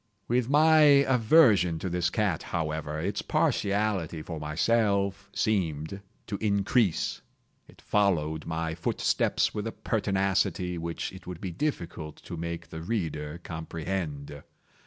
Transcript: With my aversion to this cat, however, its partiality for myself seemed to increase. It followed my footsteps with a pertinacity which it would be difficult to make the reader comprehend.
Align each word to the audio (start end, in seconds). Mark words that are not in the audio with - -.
With 0.27 0.49
my 0.49 0.79
aversion 1.05 1.77
to 1.77 1.87
this 1.87 2.09
cat, 2.09 2.41
however, 2.41 2.99
its 2.99 3.21
partiality 3.21 4.23
for 4.23 4.39
myself 4.39 5.29
seemed 5.31 6.01
to 6.25 6.37
increase. 6.39 7.21
It 7.67 7.79
followed 7.83 8.47
my 8.47 8.73
footsteps 8.73 9.53
with 9.53 9.67
a 9.67 9.71
pertinacity 9.71 10.79
which 10.79 11.13
it 11.13 11.27
would 11.27 11.39
be 11.39 11.51
difficult 11.51 12.15
to 12.23 12.35
make 12.35 12.67
the 12.69 12.81
reader 12.81 13.39
comprehend. 13.43 14.41